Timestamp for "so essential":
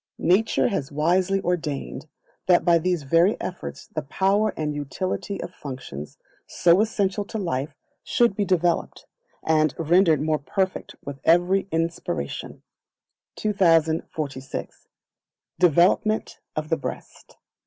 6.47-7.23